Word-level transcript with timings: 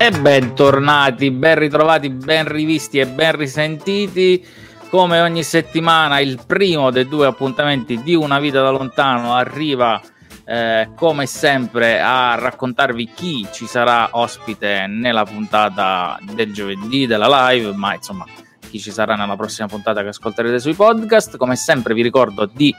E 0.00 0.10
bentornati, 0.10 1.30
ben 1.30 1.58
ritrovati, 1.58 2.08
ben 2.08 2.46
rivisti 2.46 2.98
e 2.98 3.06
ben 3.06 3.36
risentiti. 3.36 4.46
Come 4.90 5.20
ogni 5.20 5.42
settimana, 5.42 6.20
il 6.20 6.40
primo 6.46 6.90
dei 6.90 7.06
due 7.06 7.26
appuntamenti 7.26 8.02
di 8.02 8.14
Una 8.14 8.38
vita 8.38 8.62
da 8.62 8.70
lontano 8.70 9.34
arriva 9.34 10.00
eh, 10.44 10.88
come 10.96 11.26
sempre 11.26 12.00
a 12.00 12.36
raccontarvi 12.36 13.10
chi 13.14 13.46
ci 13.52 13.66
sarà 13.66 14.08
ospite 14.12 14.86
nella 14.86 15.24
puntata 15.24 16.18
del 16.22 16.54
giovedì 16.54 17.06
della 17.06 17.50
live, 17.50 17.72
ma 17.72 17.94
insomma 17.94 18.24
chi 18.70 18.80
ci 18.80 18.90
sarà 18.90 19.14
nella 19.14 19.36
prossima 19.36 19.68
puntata 19.68 20.00
che 20.00 20.08
ascolterete 20.08 20.58
sui 20.58 20.74
podcast. 20.74 21.36
Come 21.36 21.54
sempre 21.54 21.92
vi 21.92 22.02
ricordo 22.02 22.50
di 22.50 22.74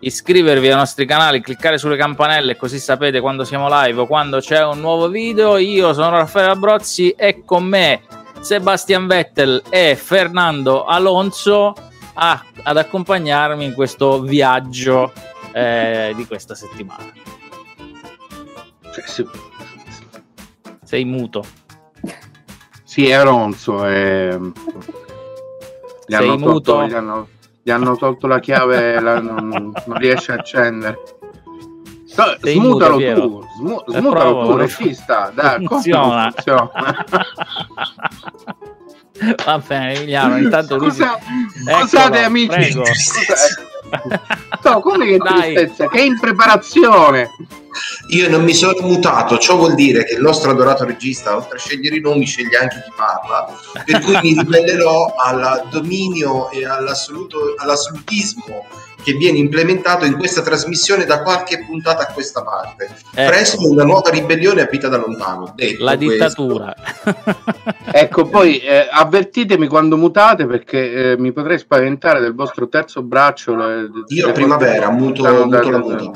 iscrivervi 0.00 0.68
ai 0.68 0.76
nostri 0.76 1.06
canali, 1.06 1.40
cliccare 1.40 1.78
sulle 1.78 1.96
campanelle 1.96 2.56
così 2.56 2.78
sapete 2.78 3.20
quando 3.20 3.44
siamo 3.44 3.68
live 3.68 4.00
o 4.00 4.06
quando 4.06 4.38
c'è 4.38 4.64
un 4.64 4.80
nuovo 4.80 5.08
video. 5.08 5.56
Io 5.58 5.92
sono 5.92 6.10
Raffaele 6.10 6.52
Abrozzi 6.52 7.10
e 7.10 7.44
con 7.44 7.64
me 7.64 8.02
Sebastian 8.40 9.06
Vettel 9.06 9.62
e 9.68 9.96
Fernando 9.96 10.84
Alonso 10.84 11.74
a, 12.14 12.42
ad 12.62 12.76
accompagnarmi 12.76 13.64
in 13.64 13.74
questo 13.74 14.20
viaggio 14.22 15.12
eh, 15.52 16.12
di 16.16 16.26
questa 16.26 16.54
settimana. 16.54 17.12
Sei 20.82 21.04
muto. 21.04 21.44
Sì, 22.82 23.08
è 23.08 23.12
Alonso. 23.12 23.84
È... 23.84 24.36
Gli 26.06 26.14
Sei 26.14 26.36
muto? 26.36 26.60
Tolto, 26.60 27.39
gli, 27.62 27.70
hanno, 27.70 27.96
tolto 27.96 28.26
la 28.26 28.40
chiave, 28.40 28.98
la, 29.00 29.20
non, 29.20 29.48
non 29.48 29.72
riesce 29.98 30.32
a 30.32 30.36
accendere. 30.36 30.98
Sei 32.06 32.54
smutalo 32.54 32.98
muto, 32.98 33.14
tu, 33.14 33.44
smu- 33.56 33.84
Eh, 33.88 33.98
smutalo 33.98 34.30
provo, 34.30 34.46
tu, 34.52 34.56
regista. 34.56 35.30
Dai, 35.32 35.64
funziona. 35.66 36.32
funziona? 36.32 36.70
Va 39.44 39.58
bene, 39.58 39.94
Emiliano, 39.94 40.38
intanto 40.38 40.78
lui 40.78 40.90
Scusa, 40.90 41.18
Eccolo, 41.18 41.78
scusate 41.82 42.24
amici, 42.24 42.46
prego. 42.48 42.84
Scusa, 42.86 43.62
no, 44.64 44.80
come 44.80 45.06
che 45.06 45.18
Dai. 45.18 45.54
tristezza, 45.54 45.88
che 45.88 46.00
impreparazione. 46.00 47.28
Io 48.10 48.28
non 48.28 48.42
mi 48.42 48.54
sono 48.54 48.74
mutato, 48.80 49.38
ciò 49.38 49.56
vuol 49.56 49.74
dire 49.74 50.04
che 50.04 50.14
il 50.14 50.20
nostro 50.20 50.50
adorato 50.50 50.84
regista, 50.84 51.36
oltre 51.36 51.56
a 51.56 51.60
scegliere 51.60 51.96
i 51.96 52.00
nomi, 52.00 52.24
sceglie 52.26 52.56
anche 52.58 52.82
chi 52.84 52.92
parla, 52.96 53.46
per 53.84 54.00
cui 54.00 54.18
mi 54.22 54.34
ribellerò 54.40 55.14
al 55.16 55.68
dominio 55.70 56.50
e 56.50 56.66
all'assoluto, 56.66 57.54
all'assolutismo 57.56 58.66
che 59.02 59.12
viene 59.14 59.38
implementato 59.38 60.04
in 60.04 60.18
questa 60.18 60.42
trasmissione 60.42 61.06
da 61.06 61.22
qualche 61.22 61.64
puntata 61.64 62.02
a 62.02 62.12
questa 62.12 62.42
parte. 62.42 62.90
Ecco, 63.14 63.30
Presto 63.30 63.70
una 63.70 63.84
nuova 63.84 64.10
ribellione 64.10 64.60
a 64.60 64.68
vita 64.70 64.88
da 64.88 64.98
lontano. 64.98 65.52
Detto 65.54 65.82
la 65.84 65.96
dittatura. 65.96 66.74
Ecco, 67.92 68.24
poi 68.28 68.58
eh, 68.60 68.86
avvertitemi 68.90 69.66
quando 69.66 69.96
mutate 69.96 70.46
perché 70.46 71.12
eh, 71.12 71.18
mi 71.18 71.32
potrei 71.32 71.58
spaventare 71.58 72.20
del 72.20 72.34
vostro 72.34 72.68
terzo 72.68 73.02
braccio. 73.02 73.54
le- 73.56 73.88
Io 74.08 74.26
le- 74.26 74.32
primavera, 74.32 74.90
muto, 74.90 75.22
muto 75.24 75.70
la 75.70 75.78
da- 75.78 76.10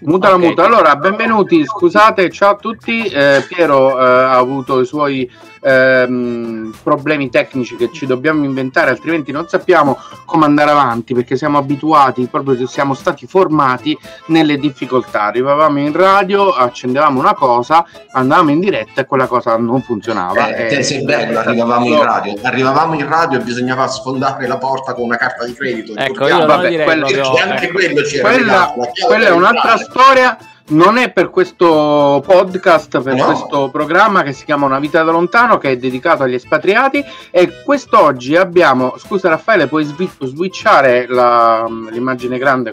muta. 0.00 0.10
Muta 0.10 0.30
la 0.30 0.38
muta. 0.38 0.64
Allora, 0.64 0.96
benvenuti, 0.96 1.64
scusate, 1.64 2.30
ciao 2.30 2.52
a 2.52 2.56
tutti. 2.56 3.04
Eh, 3.04 3.44
Piero 3.48 3.98
eh, 4.00 4.04
ha 4.04 4.36
avuto 4.36 4.80
i 4.80 4.86
suoi 4.86 5.30
ehm, 5.60 6.74
problemi 6.82 7.30
tecnici 7.30 7.76
che 7.76 7.90
ci 7.92 8.06
dobbiamo 8.06 8.44
inventare, 8.44 8.90
altrimenti 8.90 9.32
non 9.32 9.48
sappiamo 9.48 9.98
come 10.24 10.44
andare 10.44 10.70
avanti 10.70 11.14
perché 11.14 11.36
siamo 11.36 11.58
abituati, 11.58 12.26
proprio 12.30 12.66
siamo 12.66 12.94
stati 12.94 13.26
formati 13.26 13.96
nelle 14.26 14.58
difficoltà. 14.58 15.22
Arrivavamo 15.24 15.78
in 15.80 15.92
radio, 15.92 16.50
accendevamo 16.50 17.18
una 17.18 17.34
cosa, 17.34 17.84
andavamo 18.12 18.50
in 18.50 18.60
diretta 18.60 19.00
e 19.02 19.06
quella 19.06 19.26
cosa 19.26 19.56
non 19.56 19.82
funzionava. 19.82 20.54
Eh, 20.54 20.64
E- 20.64 20.68
te 20.68 20.82
sei 20.82 21.04
bello, 21.04 21.38
arrivavamo 21.38 21.86
in 21.86 22.02
radio. 22.02 22.34
Arrivavamo 22.42 22.94
in 22.94 23.08
radio 23.08 23.38
e 23.38 23.42
bisognava 23.42 23.86
sfondare 23.88 24.46
la 24.46 24.58
porta 24.58 24.92
con 24.94 25.04
una 25.04 25.16
carta 25.16 25.44
di 25.44 25.54
credito. 25.54 25.94
Ecco, 25.96 26.26
io 26.28 26.44
vabbè, 26.46 26.84
quello- 26.84 27.06
proprio... 27.06 27.32
Anche 27.44 27.70
quello 27.70 28.02
c'era. 28.02 28.28
quella, 28.28 28.74
quella 29.06 29.26
è 29.26 29.30
un'altra 29.30 29.73
entrare. 29.74 29.90
storia. 29.90 30.38
Non 30.66 30.96
è 30.96 31.12
per 31.12 31.28
questo 31.28 32.22
podcast, 32.26 33.02
per 33.02 33.14
No. 33.16 33.24
questo 33.26 33.68
programma 33.70 34.22
che 34.22 34.32
si 34.32 34.46
chiama 34.46 34.64
Una 34.64 34.78
vita 34.78 35.02
da 35.02 35.10
lontano, 35.12 35.58
che 35.58 35.72
è 35.72 35.76
dedicato 35.76 36.22
agli 36.22 36.32
espatriati. 36.34 37.04
E 37.30 37.62
quest'oggi 37.62 38.34
abbiamo. 38.34 38.94
Scusa, 38.96 39.28
Raffaele, 39.28 39.66
puoi 39.66 39.84
switchare 39.84 41.06
la- 41.06 41.66
l'immagine 41.90 42.38
grande 42.38 42.72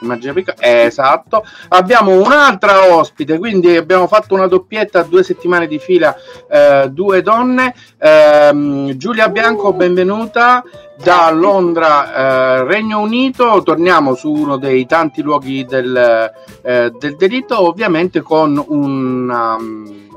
l'immagine 0.00 0.32
piccola? 0.32 0.56
Eh, 0.58 0.84
esatto. 0.84 1.44
Abbiamo 1.68 2.12
un'altra 2.20 2.94
ospite, 2.94 3.38
quindi 3.38 3.76
abbiamo 3.76 4.06
fatto 4.06 4.34
una 4.34 4.46
doppietta 4.46 5.02
due 5.02 5.22
settimane 5.22 5.66
di 5.66 5.78
fila, 5.78 6.14
eh, 6.50 6.88
due 6.90 7.22
donne. 7.22 7.74
Ehm, 7.98 8.96
Giulia 8.96 9.28
Bianco, 9.28 9.72
benvenuta 9.72 10.62
da 11.02 11.30
Londra, 11.30 12.60
eh, 12.60 12.64
Regno 12.64 13.00
Unito. 13.00 13.62
Torniamo 13.62 14.14
su 14.14 14.30
uno 14.32 14.56
dei 14.56 14.86
tanti 14.86 15.22
luoghi 15.22 15.64
del, 15.64 16.32
eh, 16.62 16.92
del 16.98 17.16
delitto, 17.16 17.66
ovviamente 17.66 18.20
con 18.20 18.62
una 18.68 19.54
um, 19.54 20.09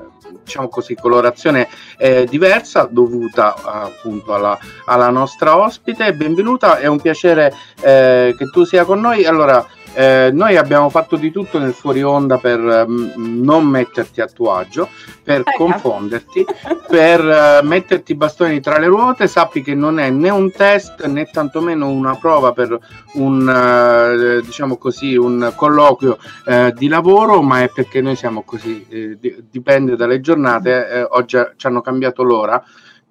diciamo 0.43 0.67
così, 0.67 0.95
colorazione 0.95 1.67
eh, 1.97 2.25
diversa 2.29 2.87
dovuta 2.89 3.55
appunto 3.63 4.33
alla, 4.33 4.57
alla 4.85 5.09
nostra 5.09 5.57
ospite. 5.57 6.13
Benvenuta, 6.13 6.77
è 6.77 6.87
un 6.87 6.99
piacere 6.99 7.53
eh, 7.81 8.35
che 8.37 8.45
tu 8.51 8.63
sia 8.63 8.83
con 8.85 8.99
noi. 8.99 9.25
Allora, 9.25 9.65
eh, 9.93 10.29
noi 10.33 10.57
abbiamo 10.57 10.89
fatto 10.89 11.15
di 11.15 11.31
tutto 11.31 11.59
nel 11.59 11.73
fuori 11.73 12.01
onda 12.03 12.37
per 12.37 12.59
mm, 12.87 13.43
non 13.43 13.65
metterti 13.65 14.21
a 14.21 14.27
tuo 14.27 14.53
agio, 14.53 14.89
per 15.23 15.41
Eh, 15.45 15.55
confonderti, 15.57 16.45
per 16.87 17.19
eh, 17.19 17.61
metterti 17.63 18.11
i 18.13 18.15
bastoni 18.15 18.59
tra 18.59 18.77
le 18.77 18.87
ruote. 18.87 19.27
Sappi 19.27 19.61
che 19.61 19.73
non 19.75 19.99
è 19.99 20.09
né 20.09 20.29
un 20.29 20.51
test 20.51 21.05
né 21.05 21.25
tantomeno 21.25 21.89
una 21.89 22.15
prova 22.15 22.51
per 22.53 22.77
un 23.13 23.47
eh, 23.49 24.41
diciamo 24.43 24.77
così 24.77 25.15
un 25.15 25.53
colloquio 25.55 26.17
eh, 26.45 26.73
di 26.75 26.87
lavoro, 26.87 27.41
ma 27.41 27.61
è 27.61 27.69
perché 27.69 28.01
noi 28.01 28.15
siamo 28.15 28.43
così, 28.43 28.85
eh, 28.89 29.17
di- 29.19 29.43
dipende 29.49 29.95
dalle 29.95 30.19
giornate. 30.19 30.89
eh, 30.89 31.07
oggi 31.11 31.37
ci 31.55 31.67
hanno 31.67 31.81
cambiato 31.81 32.23
l'ora. 32.23 32.63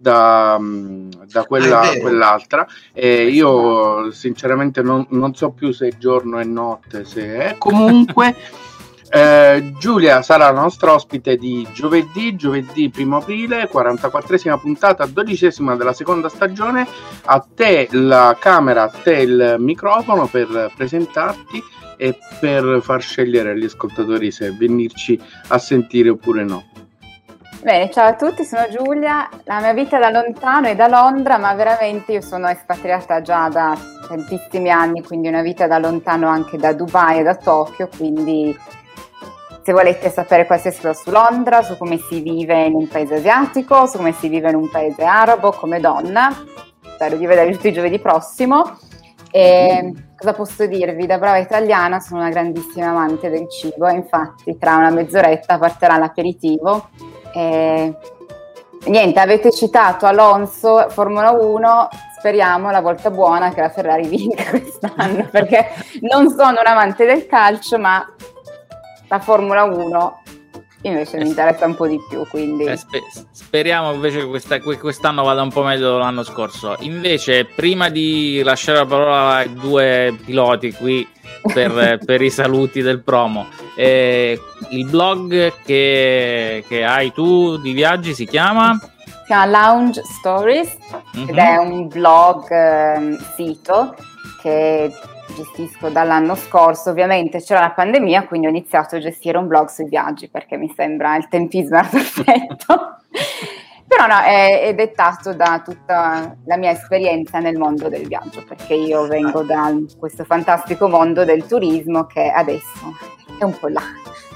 Da, 0.02 0.58
mm, 0.58 1.10
da 1.30 1.44
quella 1.44 1.78
Ah, 1.82 1.82
è 1.84 1.88
vero. 1.90 2.00
quell'altra 2.00 2.66
e 2.92 3.28
io 3.28 4.10
sinceramente 4.10 4.82
non, 4.82 5.06
non 5.10 5.32
so 5.36 5.50
più 5.50 5.70
se 5.70 5.86
è 5.86 5.96
giorno 5.96 6.40
e 6.40 6.44
notte 6.44 7.04
se 7.04 7.36
è 7.36 7.54
comunque 7.56 8.34
eh, 9.08 9.74
Giulia 9.78 10.20
sarà 10.22 10.50
la 10.50 10.60
nostra 10.60 10.94
ospite 10.94 11.36
di 11.36 11.68
giovedì, 11.72 12.34
giovedì 12.34 12.90
1 12.96 13.16
aprile, 13.16 13.70
44esima 13.70 14.58
puntata, 14.58 15.06
dodicesima 15.06 15.76
della 15.76 15.92
seconda 15.92 16.28
stagione. 16.28 16.86
A 17.26 17.46
te 17.54 17.88
la 17.92 18.36
camera, 18.40 18.84
a 18.84 18.88
te 18.88 19.18
il 19.18 19.56
microfono 19.58 20.26
per 20.26 20.72
presentarti 20.74 21.62
e 21.96 22.18
per 22.40 22.80
far 22.82 23.02
scegliere 23.02 23.50
agli 23.50 23.66
ascoltatori 23.66 24.32
se 24.32 24.50
venirci 24.50 25.20
a 25.48 25.58
sentire 25.58 26.08
oppure 26.08 26.42
no. 26.42 26.71
Bene, 27.62 27.90
ciao 27.90 28.08
a 28.08 28.14
tutti, 28.14 28.42
sono 28.42 28.66
Giulia. 28.68 29.28
La 29.44 29.60
mia 29.60 29.72
vita 29.72 29.96
da 29.96 30.10
lontano 30.10 30.66
è 30.66 30.74
da 30.74 30.88
Londra, 30.88 31.38
ma 31.38 31.54
veramente 31.54 32.10
io 32.10 32.20
sono 32.20 32.48
espatriata 32.48 33.22
già 33.22 33.48
da 33.48 33.78
tantissimi 34.08 34.68
anni, 34.68 35.00
quindi 35.00 35.28
una 35.28 35.42
vita 35.42 35.68
da 35.68 35.78
lontano 35.78 36.26
anche 36.26 36.56
da 36.56 36.72
Dubai 36.72 37.20
e 37.20 37.22
da 37.22 37.36
Tokyo, 37.36 37.88
quindi 37.96 38.52
se 39.62 39.72
volete 39.72 40.10
sapere 40.10 40.44
qualsiasi 40.44 40.80
cosa 40.80 40.94
su 40.94 41.12
Londra, 41.12 41.62
su 41.62 41.78
come 41.78 41.98
si 41.98 42.20
vive 42.20 42.64
in 42.64 42.74
un 42.74 42.88
paese 42.88 43.14
asiatico, 43.14 43.86
su 43.86 43.98
come 43.98 44.10
si 44.10 44.26
vive 44.26 44.50
in 44.50 44.56
un 44.56 44.68
paese 44.68 45.04
arabo 45.04 45.52
come 45.52 45.78
donna, 45.78 46.34
spero 46.94 47.14
di 47.14 47.26
vedervi 47.26 47.52
tutti 47.52 47.72
giovedì 47.72 48.00
prossimo. 48.00 48.76
E 49.30 49.92
cosa 50.16 50.32
posso 50.32 50.66
dirvi? 50.66 51.06
Da 51.06 51.18
brava 51.18 51.38
italiana 51.38 52.00
sono 52.00 52.22
una 52.22 52.30
grandissima 52.30 52.88
amante 52.88 53.30
del 53.30 53.48
cibo, 53.48 53.88
infatti 53.88 54.58
tra 54.58 54.74
una 54.74 54.90
mezz'oretta 54.90 55.58
partirà 55.58 55.96
l'aperitivo. 55.96 56.88
E 57.34 57.96
niente, 58.86 59.20
avete 59.20 59.50
citato 59.50 60.06
Alonso, 60.06 60.88
Formula 60.90 61.30
1, 61.30 61.88
speriamo 62.18 62.70
la 62.70 62.80
volta 62.80 63.10
buona 63.10 63.52
che 63.52 63.60
la 63.60 63.70
Ferrari 63.70 64.06
vinca 64.06 64.44
quest'anno, 64.50 65.28
perché 65.30 65.68
non 66.00 66.30
sono 66.30 66.60
un 66.60 66.66
amante 66.66 67.04
del 67.04 67.26
calcio, 67.26 67.78
ma 67.78 68.04
la 69.08 69.18
Formula 69.18 69.64
1 69.64 70.21
invece 70.82 71.16
mi 71.18 71.28
interessa 71.28 71.66
un 71.66 71.74
po' 71.74 71.86
di 71.86 71.98
più, 72.08 72.26
quindi... 72.28 72.64
Eh, 72.64 72.76
spe- 72.76 73.02
speriamo 73.30 73.92
invece 73.92 74.18
che 74.18 74.26
questa- 74.26 74.60
que- 74.60 74.78
quest'anno 74.78 75.22
vada 75.22 75.42
un 75.42 75.50
po' 75.52 75.62
meglio 75.62 75.92
dell'anno 75.92 76.22
scorso. 76.24 76.76
Invece, 76.80 77.44
prima 77.44 77.88
di 77.88 78.40
lasciare 78.44 78.78
la 78.78 78.86
parola 78.86 79.34
ai 79.36 79.52
due 79.52 80.14
piloti 80.24 80.72
qui 80.72 81.06
per, 81.52 81.98
per 82.04 82.20
i 82.22 82.30
saluti 82.30 82.82
del 82.82 83.00
promo, 83.02 83.46
eh, 83.76 84.38
il 84.70 84.84
blog 84.86 85.52
che, 85.64 86.64
che 86.68 86.84
hai 86.84 87.12
tu 87.12 87.56
di 87.58 87.72
viaggi 87.72 88.12
si 88.14 88.26
chiama? 88.26 88.78
Si 89.04 89.12
chiama 89.26 89.46
Lounge 89.46 90.02
Stories 90.04 90.76
ed 91.14 91.30
Mhm. 91.30 91.36
è 91.36 91.56
un 91.58 91.88
blog 91.88 92.50
ehm, 92.50 93.18
sito 93.36 93.94
che 94.42 94.92
gestisco 95.34 95.88
dall'anno 95.88 96.34
scorso, 96.34 96.90
ovviamente 96.90 97.40
c'era 97.40 97.60
la 97.60 97.70
pandemia, 97.70 98.26
quindi 98.26 98.46
ho 98.46 98.50
iniziato 98.50 98.96
a 98.96 98.98
gestire 98.98 99.38
un 99.38 99.46
blog 99.46 99.68
sui 99.68 99.88
viaggi 99.88 100.28
perché 100.28 100.56
mi 100.56 100.72
sembra 100.74 101.16
il 101.16 101.28
tempismo 101.28 101.80
perfetto. 101.90 102.96
Però 103.86 104.06
no, 104.06 104.20
è, 104.20 104.62
è, 104.62 104.74
dettato 104.74 105.34
da 105.34 105.60
tutta 105.62 106.34
la 106.46 106.56
mia 106.56 106.70
esperienza 106.70 107.40
nel 107.40 107.58
mondo 107.58 107.88
del 107.88 108.06
viaggio, 108.06 108.42
perché 108.42 108.72
io 108.74 109.06
vengo 109.06 109.42
da 109.42 109.70
questo 109.98 110.24
fantastico 110.24 110.88
mondo 110.88 111.24
del 111.24 111.44
turismo 111.44 112.06
che 112.06 112.30
adesso 112.30 112.96
è 113.38 113.44
un 113.44 113.58
po' 113.58 113.68
là, 113.68 113.82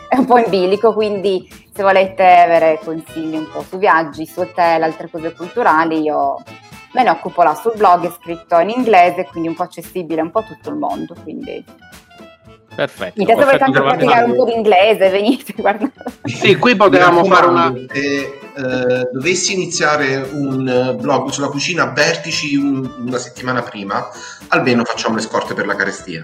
è 0.08 0.16
un 0.18 0.26
po' 0.26 0.36
in 0.38 0.50
bilico, 0.50 0.92
quindi 0.92 1.48
se 1.72 1.82
volete 1.82 2.22
avere 2.22 2.78
consigli 2.84 3.36
un 3.36 3.48
po' 3.50 3.62
su 3.62 3.78
viaggi, 3.78 4.26
su 4.26 4.40
hotel, 4.40 4.82
altre 4.82 5.08
cose 5.08 5.32
culturali, 5.32 6.02
io 6.02 6.36
me 6.96 7.02
ne 7.02 7.10
occupo 7.10 7.42
là 7.42 7.54
sul 7.54 7.74
blog, 7.76 8.06
è 8.06 8.12
scritto 8.18 8.58
in 8.58 8.70
inglese, 8.70 9.26
quindi 9.26 9.48
un 9.48 9.54
po' 9.54 9.64
accessibile 9.64 10.22
a 10.22 10.24
un 10.24 10.30
po' 10.30 10.42
tutto 10.42 10.70
il 10.70 10.76
mondo, 10.76 11.14
quindi 11.22 11.62
Perfetto. 12.74 13.14
Mi 13.16 13.24
piace 13.24 13.44
volete 13.44 13.64
anche 13.64 13.80
praticare 13.80 14.24
un 14.24 14.36
po' 14.36 14.44
di 14.44 14.52
inglese, 14.52 15.08
venite, 15.08 15.54
guardate. 15.56 15.92
Sì, 16.24 16.56
qui 16.56 16.76
potevamo 16.76 17.24
fare 17.24 17.46
una... 17.46 17.72
Se 17.90 18.38
eh, 18.54 19.08
dovessi 19.12 19.54
iniziare 19.54 20.28
un 20.32 20.96
blog 20.98 21.30
sulla 21.30 21.48
cucina 21.48 21.84
a 21.84 21.92
vertici 21.92 22.54
un, 22.56 22.90
una 23.06 23.18
settimana 23.18 23.62
prima, 23.62 24.08
almeno 24.48 24.84
facciamo 24.84 25.16
le 25.16 25.22
scorte 25.22 25.54
per 25.54 25.66
la 25.66 25.74
carestia. 25.74 26.22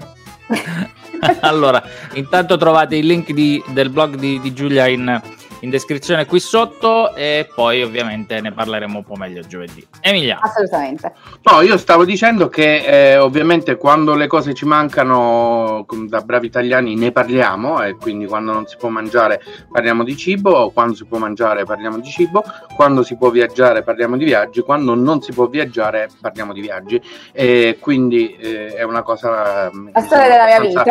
allora, 1.40 1.82
intanto 2.14 2.58
trovate 2.58 2.96
il 2.96 3.06
link 3.06 3.30
di, 3.32 3.62
del 3.68 3.88
blog 3.88 4.16
di, 4.16 4.38
di 4.40 4.52
Giulia 4.52 4.86
in 4.88 5.20
in 5.62 5.70
descrizione 5.70 6.26
qui 6.26 6.40
sotto 6.40 7.14
e 7.14 7.48
poi 7.54 7.82
ovviamente 7.82 8.40
ne 8.40 8.52
parleremo 8.52 8.98
un 8.98 9.04
po' 9.04 9.16
meglio 9.16 9.42
giovedì. 9.42 9.86
Emilia. 10.00 10.38
Assolutamente. 10.40 11.12
No, 11.42 11.60
io 11.60 11.76
stavo 11.76 12.04
dicendo 12.04 12.48
che 12.48 12.84
eh, 12.84 13.16
ovviamente 13.16 13.76
quando 13.76 14.14
le 14.14 14.26
cose 14.26 14.54
ci 14.54 14.64
mancano 14.64 15.86
da 16.08 16.20
bravi 16.20 16.46
italiani 16.46 16.94
ne 16.96 17.12
parliamo 17.12 17.82
e 17.82 17.96
quindi 17.96 18.26
quando 18.26 18.52
non 18.52 18.66
si 18.66 18.76
può 18.76 18.88
mangiare 18.88 19.40
parliamo 19.70 20.04
di 20.04 20.16
cibo, 20.16 20.70
quando 20.70 20.94
si 20.94 21.04
può 21.04 21.18
mangiare 21.18 21.64
parliamo 21.64 21.98
di 21.98 22.10
cibo, 22.10 22.42
quando 22.74 23.02
si 23.02 23.16
può 23.16 23.30
viaggiare 23.30 23.82
parliamo 23.82 24.16
di 24.16 24.24
viaggi, 24.24 24.60
quando 24.62 24.94
non 24.94 25.22
si 25.22 25.32
può 25.32 25.46
viaggiare 25.46 26.08
parliamo 26.20 26.52
di 26.52 26.60
viaggi 26.60 27.00
e 27.32 27.78
quindi 27.80 28.36
eh, 28.36 28.74
è 28.74 28.82
una 28.82 29.02
cosa... 29.02 29.70
La 29.92 30.00
storia 30.00 30.28
della 30.28 30.44
mia 30.44 30.60
vita. 30.60 30.84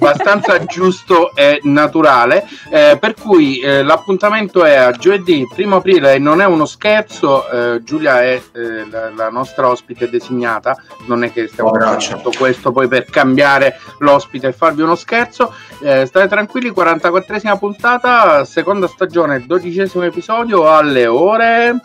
abbastanza 0.00 0.64
giusto 0.64 1.34
e 1.34 1.60
naturale, 1.62 2.46
eh, 2.70 2.96
per 3.00 3.14
cui 3.14 3.60
eh, 3.60 3.82
la 3.82 3.99
l'appuntamento 4.00 4.64
è 4.64 4.74
a 4.74 4.92
giovedì 4.92 5.46
1 5.54 5.76
aprile 5.76 6.14
e 6.14 6.18
non 6.18 6.40
è 6.40 6.46
uno 6.46 6.64
scherzo. 6.64 7.48
Eh, 7.48 7.82
Giulia 7.84 8.22
è 8.22 8.40
eh, 8.52 8.88
la, 8.90 9.10
la, 9.10 9.28
nostra 9.28 9.68
ospite 9.68 10.08
designata. 10.08 10.76
Non 11.06 11.22
è 11.22 11.30
che 11.30 11.46
stiamo 11.48 11.72
facendo 11.72 12.22
tutto 12.22 12.38
questo 12.38 12.72
poi 12.72 12.88
per 12.88 13.04
cambiare 13.04 13.78
l'ospite 13.98 14.48
e 14.48 14.52
farvi 14.52 14.82
uno 14.82 14.94
scherzo. 14.94 15.54
Eh, 15.82 16.06
state 16.06 16.28
tranquilli, 16.28 16.70
44esima 16.70 17.58
puntata, 17.58 18.44
seconda 18.44 18.88
stagione, 18.88 19.44
dodicesimo 19.46 20.04
episodio 20.04 20.68
alle 20.68 21.06
ore. 21.06 21.76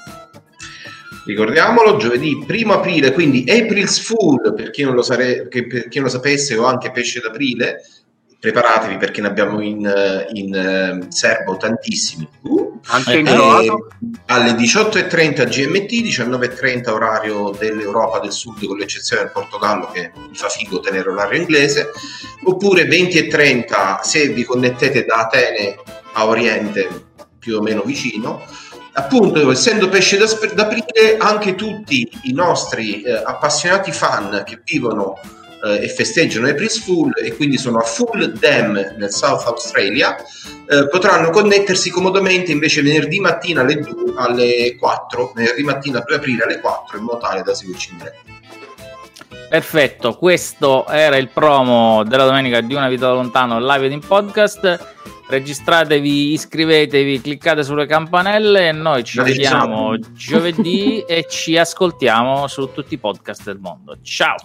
Ricordiamolo, 1.26 1.98
giovedì 1.98 2.46
1 2.48 2.74
aprile, 2.74 3.12
quindi 3.12 3.44
April's 3.50 4.00
Fool 4.00 4.54
per 4.56 4.70
chi 4.70 4.84
non 4.84 4.94
lo, 4.94 5.02
sare- 5.02 5.48
per 5.48 5.88
chi 5.90 5.98
non 5.98 6.06
lo 6.06 6.10
sapesse 6.10 6.56
o 6.56 6.66
anche 6.66 6.92
pesce 6.92 7.20
d'aprile 7.20 7.82
preparatevi 8.40 8.98
perché 8.98 9.22
ne 9.22 9.28
abbiamo 9.28 9.62
in, 9.62 10.28
in 10.34 11.02
uh, 11.02 11.12
serbo 11.12 11.58
tantissimi. 11.58 12.28
Uh, 12.42 12.80
Anche 12.88 13.18
in 13.18 13.26
croato? 13.26 13.88
Alle 14.28 14.52
18.30 14.52 15.48
GMT, 15.48 15.92
19.30 15.92 16.90
orario 16.90 17.56
dell'Europa 17.58 18.20
del 18.20 18.32
Sud, 18.32 18.66
con 18.66 18.78
l'eccezione 18.78 19.24
del 19.24 19.32
Portogallo 19.32 19.90
che 19.92 20.12
mi 20.16 20.36
fa 20.36 20.50
figo 20.50 20.80
tenere 20.80 21.10
l'orario 21.10 21.40
inglese, 21.40 21.92
oppure 22.44 22.86
20.30 22.86 24.02
se 24.02 24.30
vi 24.30 24.44
connettete 24.44 25.06
da 25.06 25.22
Atene 25.22 25.76
a 26.14 26.28
Oriente, 26.28 26.88
più 27.40 27.58
o 27.58 27.62
meno 27.62 27.82
vicino. 27.82 28.44
Appunto, 28.98 29.52
essendo 29.52 29.90
pesce 29.90 30.18
d'aprile, 30.18 31.18
anche 31.18 31.56
tutti 31.56 32.10
i 32.24 32.34
nostri 32.34 33.02
eh, 33.02 33.12
appassionati 33.12 33.92
fan 33.92 34.44
che 34.46 34.62
vivono 34.64 35.20
eh, 35.66 35.84
e 35.84 35.90
festeggiano 35.90 36.48
April's 36.48 36.80
Fool 36.80 37.12
e 37.22 37.36
quindi 37.36 37.58
sono 37.58 37.80
a 37.80 37.84
Full 37.84 38.38
Dam 38.38 38.94
nel 38.98 39.12
South 39.12 39.46
Australia, 39.48 40.16
eh, 40.68 40.88
potranno 40.88 41.32
connettersi 41.32 41.90
comodamente 41.90 42.52
invece 42.52 42.82
venerdì 42.82 43.20
mattina 43.20 43.62
alle, 43.62 43.80
2, 43.80 44.14
alle 44.16 44.76
4, 44.78 45.34
venerdì 45.36 45.64
mattina 45.64 46.00
2 46.06 46.16
aprile 46.16 46.44
alle 46.44 46.60
4 46.60 46.98
in 46.98 47.04
modo 47.04 47.18
tale 47.18 47.42
da 47.42 47.54
seguirci 47.54 47.92
in 47.92 47.98
diretta. 47.98 48.34
Perfetto, 49.48 50.16
questo 50.16 50.88
era 50.88 51.18
il 51.18 51.30
promo 51.30 52.04
della 52.04 52.26
domenica 52.26 52.62
di 52.62 52.74
Una 52.74 52.90
vita 52.90 53.08
da 53.08 53.14
lontano 53.14 53.60
live 53.60 53.88
in 53.88 54.00
podcast. 54.00 54.94
Registratevi, 55.28 56.34
iscrivetevi, 56.34 57.22
cliccate 57.22 57.64
sulle 57.64 57.88
campanelle 57.88 58.68
e 58.68 58.72
noi 58.72 59.04
ci 59.04 59.20
vediamo 59.22 59.98
giovedì 60.14 61.04
e 61.08 61.26
ci 61.28 61.58
ascoltiamo 61.58 62.48
su 62.48 62.70
tutti 62.72 62.94
i 62.94 62.98
podcast 62.98 63.44
del 63.44 63.58
mondo. 63.60 63.98
Ciao! 64.04 64.36